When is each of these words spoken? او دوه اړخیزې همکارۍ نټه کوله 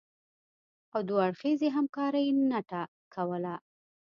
او 0.93 0.99
دوه 1.07 1.21
اړخیزې 1.27 1.67
همکارۍ 1.77 2.27
نټه 2.51 2.81
کوله 3.13 3.55